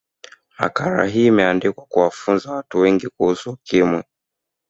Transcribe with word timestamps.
makala 0.59 1.05
hii 1.05 1.25
imeandikwa 1.27 1.85
kuwafunza 1.85 2.51
watu 2.51 2.79
wengi 2.79 3.07
kuhusu 3.07 3.51
ukimwi 3.51 4.03